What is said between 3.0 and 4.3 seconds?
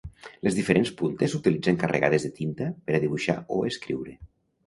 dibuixar o escriure.